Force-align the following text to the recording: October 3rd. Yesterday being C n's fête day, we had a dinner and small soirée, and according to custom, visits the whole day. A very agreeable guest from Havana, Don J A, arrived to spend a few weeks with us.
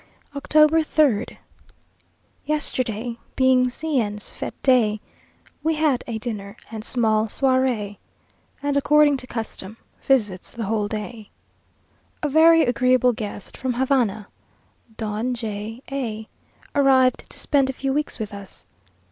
October 0.35 0.79
3rd. 0.79 1.37
Yesterday 2.43 3.19
being 3.35 3.69
C 3.69 3.99
n's 4.01 4.31
fête 4.31 4.59
day, 4.63 4.99
we 5.61 5.75
had 5.75 6.03
a 6.07 6.17
dinner 6.17 6.57
and 6.71 6.83
small 6.83 7.27
soirée, 7.27 7.97
and 8.63 8.75
according 8.75 9.15
to 9.17 9.27
custom, 9.27 9.77
visits 10.01 10.53
the 10.53 10.63
whole 10.65 10.87
day. 10.87 11.29
A 12.23 12.29
very 12.29 12.63
agreeable 12.63 13.13
guest 13.13 13.55
from 13.55 13.73
Havana, 13.73 14.27
Don 14.97 15.35
J 15.35 15.83
A, 15.91 16.27
arrived 16.73 17.29
to 17.29 17.37
spend 17.37 17.69
a 17.69 17.73
few 17.73 17.93
weeks 17.93 18.17
with 18.17 18.33
us. 18.33 18.65